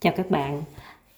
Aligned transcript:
Chào 0.00 0.12
các 0.16 0.30
bạn, 0.30 0.62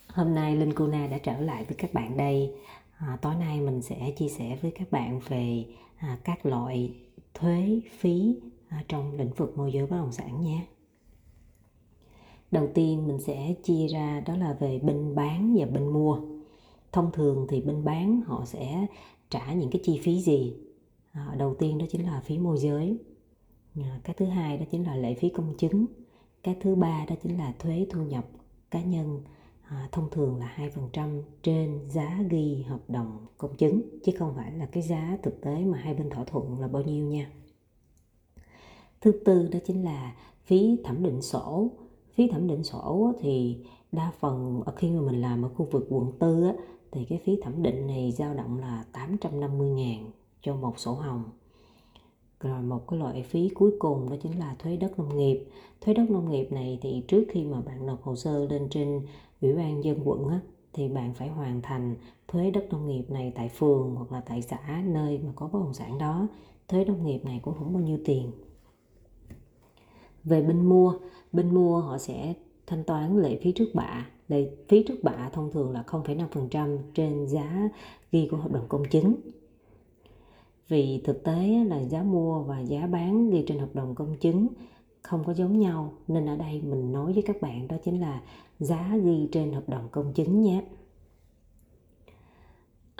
hôm 0.09 0.35
nay 0.35 0.57
Linh 0.57 0.75
Kuna 0.75 1.07
đã 1.07 1.19
trở 1.19 1.41
lại 1.41 1.65
với 1.65 1.75
các 1.77 1.95
bạn 1.95 2.17
đây. 2.17 2.55
À, 2.97 3.19
tối 3.23 3.35
nay 3.35 3.61
mình 3.61 3.83
sẽ 3.83 4.11
chia 4.17 4.29
sẻ 4.29 4.59
với 4.63 4.71
các 4.71 4.91
bạn 4.91 5.21
về 5.29 5.65
à, 5.97 6.19
các 6.25 6.47
loại 6.47 6.95
thuế 7.35 7.81
phí 7.99 8.37
à, 8.69 8.85
trong 8.89 9.13
lĩnh 9.17 9.33
vực 9.33 9.59
môi 9.59 9.73
giới 9.73 9.87
bất 9.87 9.97
động 9.97 10.13
sản 10.13 10.41
nhé. 10.41 10.67
Đầu 12.51 12.69
tiên 12.75 13.09
mình 13.09 13.21
sẽ 13.21 13.55
chia 13.63 13.87
ra 13.87 14.21
đó 14.21 14.37
là 14.37 14.57
về 14.61 14.79
bên 14.79 15.15
bán 15.15 15.55
và 15.59 15.67
bên 15.67 15.89
mua. 15.89 16.21
Thông 16.93 17.13
thường 17.13 17.47
thì 17.49 17.61
bên 17.61 17.85
bán 17.85 18.21
họ 18.27 18.45
sẽ 18.47 18.87
trả 19.31 19.53
những 19.53 19.71
cái 19.71 19.81
chi 19.85 20.01
phí 20.03 20.21
gì? 20.21 20.55
À, 21.13 21.35
đầu 21.39 21.55
tiên 21.55 21.79
đó 21.79 21.87
chính 21.91 22.05
là 22.05 22.21
phí 22.21 22.39
môi 22.39 22.59
giới. 22.59 22.99
À, 23.77 24.01
cái 24.05 24.15
thứ 24.19 24.27
hai 24.27 24.59
đó 24.59 24.65
chính 24.71 24.87
là 24.87 24.97
lệ 24.97 25.15
phí 25.15 25.29
công 25.29 25.55
chứng. 25.59 25.87
Cái 26.43 26.57
thứ 26.61 26.75
ba 26.75 27.07
đó 27.09 27.15
chính 27.23 27.39
là 27.39 27.55
thuế 27.59 27.87
thu 27.91 28.03
nhập 28.03 28.25
cá 28.71 28.83
nhân 28.83 29.23
à, 29.63 29.89
thông 29.93 30.11
thường 30.11 30.37
là 30.37 30.55
2% 30.57 31.23
trên 31.43 31.81
giá 31.89 32.23
ghi 32.31 32.65
hợp 32.69 32.81
đồng 32.89 33.27
công 33.39 33.57
chứng 33.57 33.83
chứ 34.05 34.13
không 34.19 34.35
phải 34.37 34.53
là 34.53 34.67
cái 34.67 34.83
giá 34.83 35.19
thực 35.23 35.41
tế 35.41 35.65
mà 35.65 35.79
hai 35.79 35.95
bên 35.95 36.11
thỏa 36.11 36.25
thuận 36.25 36.61
là 36.61 36.69
bao 36.69 36.83
nhiêu 36.83 37.07
nha. 37.07 37.31
Thứ 39.01 39.13
tư 39.25 39.49
đó 39.53 39.59
chính 39.67 39.85
là 39.85 40.17
phí 40.45 40.79
thẩm 40.85 41.03
định 41.03 41.23
sổ. 41.23 41.71
Phí 42.15 42.29
thẩm 42.29 42.49
định 42.49 42.65
sổ 42.65 43.13
thì 43.21 43.59
đa 43.93 44.13
phần 44.21 44.63
ở 44.67 44.73
khi 44.77 44.91
mà 44.91 45.01
mình 45.01 45.21
làm 45.21 45.43
ở 45.43 45.49
khu 45.49 45.69
vực 45.71 45.87
quận 45.91 46.13
tư 46.19 46.47
á, 46.47 46.55
thì 46.91 47.05
cái 47.05 47.21
phí 47.25 47.39
thẩm 47.43 47.63
định 47.63 47.87
này 47.87 48.13
dao 48.13 48.35
động 48.35 48.59
là 48.59 48.85
850 48.93 49.69
ngàn 49.69 50.11
cho 50.43 50.57
một 50.57 50.79
sổ 50.79 50.95
hồng 50.95 51.25
rồi 52.41 52.63
một 52.63 52.89
cái 52.89 52.99
loại 52.99 53.23
phí 53.23 53.49
cuối 53.49 53.71
cùng 53.79 54.11
đó 54.11 54.17
chính 54.23 54.39
là 54.39 54.57
thuế 54.59 54.77
đất 54.77 54.99
nông 54.99 55.17
nghiệp. 55.17 55.45
Thuế 55.81 55.95
đất 55.95 56.11
nông 56.11 56.31
nghiệp 56.31 56.53
này 56.53 56.79
thì 56.83 57.05
trước 57.09 57.25
khi 57.29 57.45
mà 57.45 57.61
bạn 57.61 57.87
nộp 57.87 58.03
hồ 58.03 58.17
sơ 58.17 58.47
lên 58.47 58.69
trên 58.71 59.03
ủy 59.41 59.53
ban 59.53 59.85
dân 59.85 60.01
quận 60.05 60.29
á, 60.29 60.41
thì 60.73 60.89
bạn 60.89 61.15
phải 61.15 61.29
hoàn 61.29 61.63
thành 61.63 61.97
thuế 62.29 62.51
đất 62.51 62.67
nông 62.71 62.87
nghiệp 62.87 63.11
này 63.11 63.33
tại 63.35 63.49
phường 63.49 63.95
hoặc 63.95 64.13
là 64.13 64.21
tại 64.21 64.43
xã 64.43 64.83
nơi 64.87 65.19
mà 65.19 65.33
có 65.37 65.49
bất 65.53 65.59
động 65.59 65.75
sản 65.75 65.99
đó. 65.99 66.29
Thuế 66.69 66.85
nông 66.85 67.07
nghiệp 67.07 67.25
này 67.25 67.41
cũng 67.43 67.55
không 67.59 67.73
bao 67.73 67.83
nhiêu 67.83 67.99
tiền. 68.05 68.31
Về 70.25 70.43
bên 70.43 70.69
mua 70.69 70.95
bên 71.33 71.55
mua 71.55 71.81
họ 71.81 71.99
sẽ 71.99 72.35
thanh 72.67 72.85
toán 72.85 73.19
lệ 73.19 73.39
phí 73.43 73.53
trước 73.53 73.69
bạ. 73.75 74.07
Lệ 74.29 74.51
phí 74.69 74.83
trước 74.83 74.95
bạ 75.03 75.31
thông 75.33 75.53
thường 75.53 75.73
là 75.73 75.85
0,5% 75.87 76.79
trên 76.95 77.27
giá 77.27 77.69
ghi 78.13 78.29
của 78.31 78.37
hợp 78.37 78.53
đồng 78.53 78.69
công 78.69 78.85
chứng 78.91 79.15
vì 80.71 81.01
thực 81.05 81.25
tế 81.25 81.65
là 81.69 81.85
giá 81.85 82.03
mua 82.03 82.43
và 82.43 82.61
giá 82.61 82.87
bán 82.87 83.31
ghi 83.31 83.45
trên 83.47 83.59
hợp 83.59 83.75
đồng 83.75 83.95
công 83.95 84.17
chứng 84.21 84.49
không 85.03 85.25
có 85.25 85.35
giống 85.35 85.59
nhau, 85.59 85.93
nên 86.09 86.27
ở 86.27 86.37
đây 86.37 86.63
mình 86.63 86.93
nói 86.93 87.13
với 87.13 87.23
các 87.23 87.41
bạn 87.41 87.69
đó 87.69 87.77
chính 87.85 88.01
là 88.01 88.23
giá 88.59 88.97
ghi 89.05 89.29
trên 89.33 89.53
hợp 89.53 89.69
đồng 89.69 89.89
công 89.91 90.13
chứng 90.13 90.41
nhé. 90.41 90.63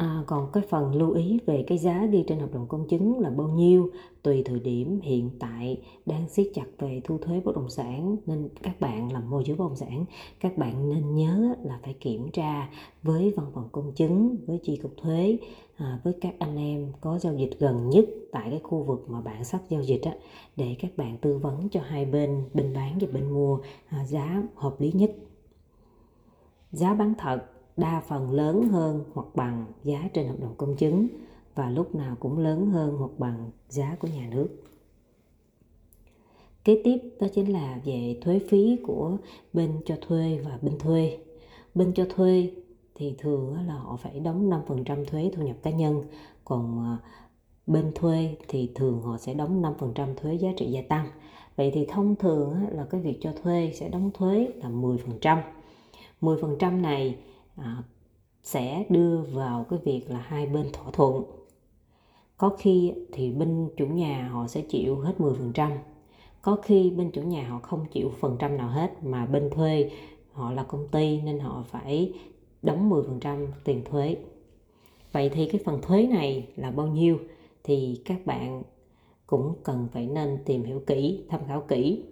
À, 0.01 0.23
còn 0.27 0.49
cái 0.53 0.63
phần 0.69 0.95
lưu 0.95 1.13
ý 1.13 1.39
về 1.47 1.65
cái 1.67 1.79
giá 1.79 2.07
ghi 2.07 2.25
trên 2.27 2.39
hợp 2.39 2.53
đồng 2.53 2.67
công 2.69 2.89
chứng 2.89 3.21
là 3.21 3.31
bao 3.31 3.49
nhiêu 3.49 3.91
tùy 4.23 4.43
thời 4.45 4.61
điểm 4.61 5.01
hiện 5.01 5.31
tại 5.39 5.81
đang 6.07 6.29
siết 6.29 6.47
chặt 6.55 6.65
về 6.79 7.01
thu 7.05 7.19
thuế 7.19 7.41
bất 7.41 7.57
động 7.57 7.71
sản 7.71 8.17
nên 8.27 8.49
các 8.63 8.81
bạn 8.81 9.13
làm 9.13 9.31
môi 9.31 9.45
giới 9.47 9.57
bất 9.57 9.65
động 9.65 9.77
sản 9.77 10.05
các 10.41 10.59
bạn 10.59 10.91
nên 10.91 11.15
nhớ 11.15 11.55
là 11.63 11.79
phải 11.83 11.95
kiểm 12.01 12.31
tra 12.31 12.71
với 13.03 13.33
văn 13.37 13.47
phòng 13.55 13.69
công 13.73 13.93
chứng 13.93 14.37
với 14.47 14.59
chi 14.63 14.77
cục 14.77 14.93
thuế 14.97 15.39
à, 15.77 16.01
với 16.05 16.13
các 16.21 16.35
anh 16.39 16.57
em 16.57 16.93
có 17.01 17.19
giao 17.19 17.35
dịch 17.35 17.51
gần 17.59 17.91
nhất 17.91 18.05
tại 18.33 18.51
cái 18.51 18.61
khu 18.63 18.83
vực 18.83 19.05
mà 19.09 19.21
bạn 19.21 19.45
sắp 19.45 19.61
giao 19.69 19.83
dịch 19.83 20.03
á, 20.03 20.13
để 20.57 20.77
các 20.79 20.91
bạn 20.97 21.19
tư 21.19 21.39
vấn 21.39 21.69
cho 21.69 21.81
hai 21.81 22.05
bên 22.05 22.45
bên 22.55 22.73
bán 22.75 22.99
và 23.01 23.07
bên 23.13 23.31
mua 23.31 23.59
à, 23.89 24.05
giá 24.07 24.43
hợp 24.55 24.81
lý 24.81 24.93
nhất. 24.93 25.13
Giá 26.73 26.95
bán 26.95 27.15
thật 27.19 27.47
đa 27.81 28.03
phần 28.09 28.31
lớn 28.31 28.69
hơn 28.69 29.05
hoặc 29.15 29.27
bằng 29.35 29.65
giá 29.85 30.09
trên 30.15 30.29
hợp 30.29 30.41
đồng 30.41 30.55
công 30.57 30.77
chứng 30.77 31.09
và 31.55 31.71
lúc 31.71 31.95
nào 31.95 32.17
cũng 32.21 32.39
lớn 32.39 32.67
hơn 32.67 32.97
hoặc 32.99 33.11
bằng 33.19 33.51
giá 33.69 33.97
của 34.01 34.09
nhà 34.09 34.29
nước. 34.31 34.49
Kế 36.65 36.81
tiếp 36.85 36.99
đó 37.21 37.27
chính 37.35 37.53
là 37.53 37.81
về 37.85 38.21
thuế 38.23 38.39
phí 38.49 38.79
của 38.87 39.17
bên 39.53 39.81
cho 39.87 39.97
thuê 40.01 40.41
và 40.45 40.59
bên 40.63 40.79
thuê. 40.79 41.19
Bên 41.75 41.93
cho 41.95 42.07
thuê 42.11 42.51
thì 42.95 43.15
thường 43.19 43.55
là 43.67 43.75
họ 43.75 43.97
phải 43.97 44.21
đóng 44.21 44.51
5% 44.51 45.05
thuế 45.05 45.31
thu 45.37 45.43
nhập 45.43 45.57
cá 45.63 45.71
nhân, 45.71 46.03
còn 46.45 46.85
à, 46.85 46.97
bên 47.67 47.93
thuê 47.95 48.37
thì 48.49 48.71
thường 48.75 49.03
họ 49.03 49.19
sẽ 49.19 49.35
đóng 49.35 49.63
5% 49.63 50.15
thuế 50.15 50.35
giá 50.35 50.49
trị 50.57 50.67
gia 50.67 50.83
tăng. 50.83 51.07
Vậy 51.57 51.71
thì 51.75 51.87
thông 51.87 52.17
thường 52.17 52.55
là 52.71 52.85
cái 52.85 53.01
việc 53.01 53.19
cho 53.21 53.33
thuê 53.43 53.73
sẽ 53.75 53.89
đóng 53.89 54.11
thuế 54.15 54.49
là 54.55 54.69
10%. 54.69 55.43
10% 56.21 56.81
này 56.81 57.17
à, 57.61 57.83
sẽ 58.43 58.85
đưa 58.89 59.21
vào 59.21 59.67
cái 59.71 59.79
việc 59.85 60.11
là 60.11 60.19
hai 60.19 60.47
bên 60.47 60.67
thỏa 60.73 60.91
thuận. 60.91 61.25
Có 62.37 62.57
khi 62.59 62.93
thì 63.13 63.33
bên 63.33 63.69
chủ 63.77 63.87
nhà 63.87 64.29
họ 64.33 64.47
sẽ 64.47 64.61
chịu 64.61 65.01
hết 65.01 65.15
10% 65.19 65.77
có 66.43 66.57
khi 66.57 66.91
bên 66.91 67.11
chủ 67.11 67.23
nhà 67.23 67.49
họ 67.49 67.59
không 67.59 67.87
chịu 67.93 68.13
phần 68.21 68.37
trăm 68.39 68.57
nào 68.57 68.69
hết 68.69 69.05
mà 69.05 69.27
bên 69.27 69.51
thuê 69.51 69.91
họ 70.33 70.53
là 70.53 70.63
công 70.63 70.89
ty 70.89 71.21
nên 71.21 71.39
họ 71.39 71.65
phải 71.69 72.13
đóng 72.63 72.91
10% 72.91 73.47
tiền 73.65 73.85
thuế. 73.85 74.17
Vậy 75.13 75.29
thì 75.29 75.49
cái 75.53 75.61
phần 75.65 75.81
thuế 75.83 76.07
này 76.07 76.49
là 76.57 76.71
bao 76.71 76.87
nhiêu 76.87 77.19
thì 77.65 78.03
các 78.05 78.27
bạn 78.27 78.63
cũng 79.27 79.55
cần 79.65 79.89
phải 79.93 80.07
nên 80.07 80.39
tìm 80.45 80.65
hiểu 80.65 80.83
kỹ 80.87 81.25
tham 81.29 81.41
khảo 81.47 81.61
kỹ. 81.61 82.05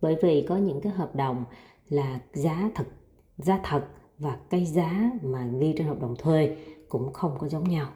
Bởi 0.00 0.16
vì 0.22 0.46
có 0.48 0.56
những 0.56 0.80
cái 0.80 0.92
hợp 0.92 1.16
đồng 1.16 1.44
là 1.88 2.20
giá 2.32 2.70
thật 2.74 2.86
giá 3.38 3.60
thật 3.64 3.84
và 4.24 4.38
cái 4.50 4.64
giá 4.64 5.10
mà 5.22 5.46
ghi 5.60 5.74
trên 5.76 5.86
hợp 5.86 6.00
đồng 6.00 6.16
thuê 6.16 6.56
cũng 6.88 7.12
không 7.12 7.34
có 7.38 7.48
giống 7.48 7.68
nhau. 7.68 7.88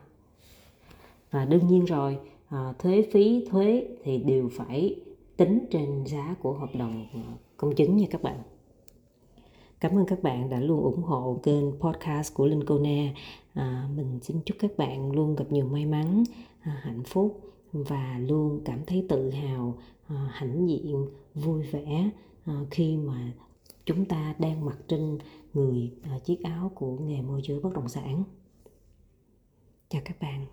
Và 1.30 1.44
đương 1.44 1.66
nhiên 1.66 1.84
rồi 1.84 2.18
à, 2.48 2.74
thuế 2.78 3.02
phí 3.12 3.46
thuế 3.50 3.86
thì 4.02 4.18
đều 4.18 4.48
phải 4.52 4.96
tính 5.36 5.66
trên 5.70 6.04
giá 6.06 6.34
của 6.42 6.52
hợp 6.52 6.70
đồng 6.74 7.06
à, 7.14 7.20
công 7.56 7.74
chứng 7.74 7.96
nha 7.96 8.06
các 8.10 8.22
bạn. 8.22 8.42
Cảm 9.80 9.98
ơn 9.98 10.06
các 10.06 10.22
bạn 10.22 10.50
đã 10.50 10.60
luôn 10.60 10.80
ủng 10.80 11.02
hộ 11.02 11.40
kênh 11.42 11.80
podcast 11.80 12.34
của 12.34 12.46
linh 12.46 12.64
cô 12.66 12.78
na 12.78 13.14
à, 13.54 13.88
mình 13.96 14.18
xin 14.22 14.40
chúc 14.46 14.56
các 14.60 14.70
bạn 14.76 15.12
luôn 15.12 15.36
gặp 15.36 15.44
nhiều 15.50 15.66
may 15.66 15.86
mắn 15.86 16.24
à, 16.60 16.80
hạnh 16.82 17.02
phúc 17.02 17.40
và 17.72 18.18
luôn 18.18 18.60
cảm 18.64 18.78
thấy 18.86 19.06
tự 19.08 19.30
hào 19.30 19.78
à, 20.06 20.28
hãnh 20.32 20.68
diện 20.68 21.06
vui 21.34 21.62
vẻ 21.62 22.10
à, 22.44 22.60
khi 22.70 22.96
mà 22.96 23.32
chúng 23.88 24.04
ta 24.04 24.34
đang 24.38 24.64
mặc 24.64 24.78
trên 24.88 25.18
người 25.54 25.92
à, 26.02 26.18
chiếc 26.24 26.42
áo 26.42 26.72
của 26.74 26.96
nghề 26.98 27.22
môi 27.22 27.40
giới 27.44 27.60
bất 27.60 27.72
động 27.74 27.88
sản. 27.88 28.24
Chào 29.88 30.02
các 30.04 30.20
bạn. 30.20 30.46